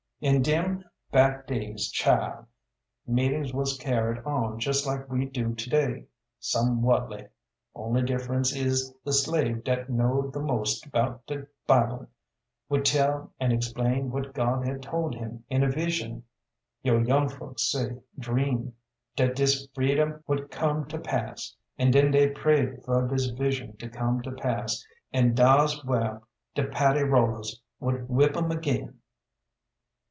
[0.21, 2.45] In dem back days child,
[3.07, 6.05] meetings wuz carried on jes like we do today,
[6.39, 7.27] somewhatly.
[7.73, 12.05] Only difference is the slave dat knowed th' most 'bout de Bible
[12.69, 16.23] would tell and explain what God had told him in a vision
[16.83, 18.75] (yo' young folks say, "dream")
[19.15, 23.89] dat dis freedom would come to pass; an' den dey prayed fer dis vision to
[23.89, 26.21] come to pass, an' dars whar
[26.53, 28.99] de paddy rollers would whip 'em ag'in.